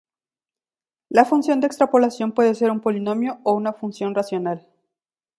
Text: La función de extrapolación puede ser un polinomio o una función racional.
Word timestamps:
La 1.11 1.25
función 1.25 1.59
de 1.59 1.67
extrapolación 1.67 2.31
puede 2.31 2.55
ser 2.55 2.71
un 2.71 2.79
polinomio 2.79 3.39
o 3.43 3.53
una 3.53 3.71
función 3.71 4.15
racional. 4.15 4.67